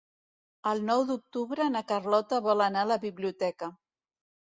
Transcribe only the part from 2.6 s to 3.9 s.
anar a la biblioteca.